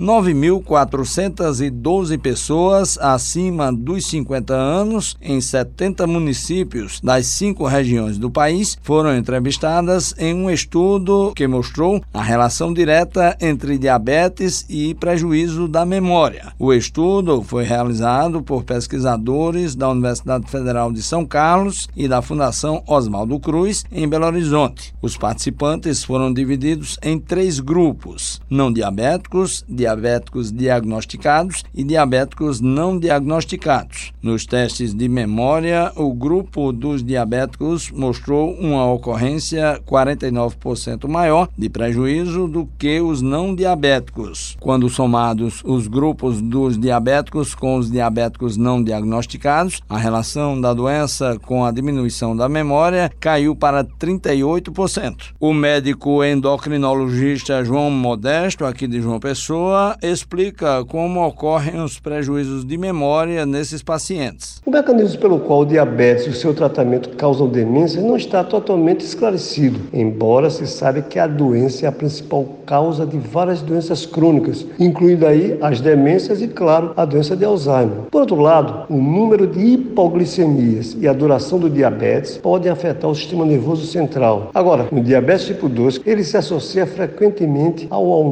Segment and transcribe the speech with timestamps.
[0.00, 9.14] 9.412 pessoas acima dos 50 anos em 70 municípios das cinco regiões do país foram
[9.14, 16.54] entrevistadas em um estudo que mostrou a relação direta entre diabetes e prejuízo da memória.
[16.58, 22.82] O estudo foi realizado por pesquisadores da Universidade Federal de São Carlos e da Fundação
[22.86, 24.94] Oswaldo Cruz, em Belo Horizonte.
[25.02, 34.12] Os participantes foram divididos em três grupos: não diabéticos, diabéticos diagnosticados e diabéticos não diagnosticados.
[34.20, 42.48] Nos testes de memória, o grupo dos diabéticos mostrou uma ocorrência 49% maior de prejuízo
[42.48, 44.56] do que os não diabéticos.
[44.60, 51.38] Quando somados os grupos dos diabéticos com os diabéticos não diagnosticados, a relação da doença
[51.46, 55.34] com a diminuição da memória caiu para 38%.
[55.38, 57.90] O médico endocrinologista João
[58.40, 64.62] Modesto, aqui de João Pessoa, explica como ocorrem os prejuízos de memória nesses pacientes.
[64.64, 69.04] O mecanismo pelo qual o diabetes e o seu tratamento causam demência não está totalmente
[69.04, 74.64] esclarecido, embora se saiba que a doença é a principal causa de várias doenças crônicas,
[74.78, 78.04] incluindo aí as demências e, claro, a doença de Alzheimer.
[78.10, 83.14] Por outro lado, o número de hipoglicemias e a duração do diabetes podem afetar o
[83.14, 84.50] sistema nervoso central.
[84.54, 88.29] Agora, no diabetes tipo 2, ele se associa frequentemente ao aumento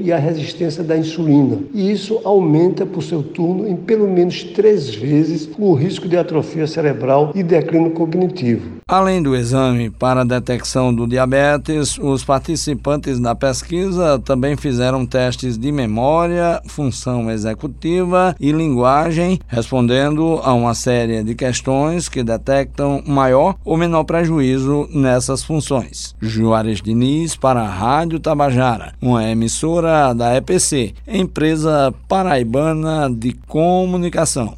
[0.00, 4.94] e à resistência da insulina, e isso aumenta por seu turno em pelo menos três
[4.94, 8.77] vezes o risco de atrofia cerebral e declínio cognitivo.
[8.88, 15.70] Além do exame para detecção do diabetes, os participantes da pesquisa também fizeram testes de
[15.70, 23.76] memória, função executiva e linguagem, respondendo a uma série de questões que detectam maior ou
[23.76, 26.16] menor prejuízo nessas funções.
[26.18, 34.56] Juarez Diniz para a Rádio Tabajara, uma emissora da EPC, empresa paraibana de comunicação.